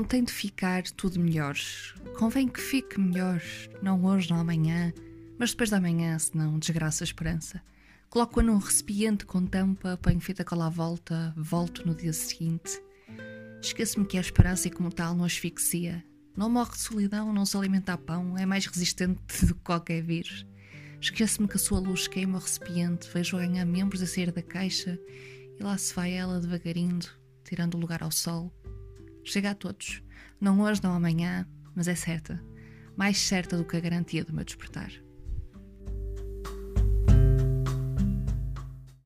tem 0.00 0.22
de 0.22 0.32
ficar 0.32 0.84
tudo 0.84 1.18
melhor. 1.18 1.56
Convém 2.16 2.46
que 2.46 2.60
fique 2.60 3.00
melhor, 3.00 3.42
não 3.82 4.04
hoje, 4.04 4.30
não 4.30 4.38
amanhã, 4.38 4.92
mas 5.36 5.50
depois 5.50 5.70
da 5.70 5.80
manhã, 5.80 6.16
senão 6.20 6.56
desgraça 6.56 7.02
a 7.02 7.06
esperança. 7.06 7.60
Coloco-a 8.08 8.44
num 8.44 8.58
recipiente 8.58 9.26
com 9.26 9.44
tampa, 9.44 9.98
ponho 10.00 10.20
fita 10.20 10.44
cola 10.44 10.66
à 10.66 10.70
volta, 10.70 11.34
volto 11.36 11.84
no 11.84 11.96
dia 11.96 12.12
seguinte. 12.12 12.80
Esqueço-me 13.60 14.06
que 14.06 14.16
a 14.16 14.20
esperança 14.20 14.68
e 14.68 14.70
como 14.70 14.92
tal 14.92 15.16
não 15.16 15.24
asfixia. 15.24 16.04
Não 16.36 16.48
morre 16.48 16.70
de 16.70 16.78
solidão, 16.78 17.32
não 17.32 17.44
se 17.44 17.56
alimenta 17.56 17.94
a 17.94 17.98
pão, 17.98 18.38
é 18.38 18.46
mais 18.46 18.66
resistente 18.66 19.20
do 19.44 19.54
que 19.54 19.60
qualquer 19.64 20.00
vírus. 20.00 20.46
Esqueço-me 21.00 21.48
que 21.48 21.56
a 21.56 21.58
sua 21.58 21.80
luz 21.80 22.06
queima 22.06 22.38
o 22.38 22.40
recipiente, 22.40 23.10
vejo 23.12 23.36
ganhar 23.36 23.66
membros 23.66 24.00
a 24.00 24.06
sair 24.06 24.30
da 24.30 24.42
caixa 24.42 24.96
e 25.58 25.62
lá 25.62 25.76
se 25.76 25.92
vai 25.92 26.12
ela 26.12 26.40
devagarinho, 26.40 27.00
tirando 27.44 27.76
lugar 27.76 28.02
ao 28.02 28.12
sol. 28.12 28.52
Chega 29.24 29.50
a 29.50 29.54
todos. 29.54 30.02
Não 30.40 30.60
hoje, 30.60 30.82
não 30.82 30.92
amanhã, 30.92 31.46
mas 31.74 31.88
é 31.88 31.94
certa. 31.94 32.42
Mais 32.96 33.18
certa 33.18 33.56
do 33.56 33.64
que 33.64 33.76
a 33.76 33.80
garantia 33.80 34.24
do 34.24 34.32
meu 34.32 34.44
despertar. 34.44 34.92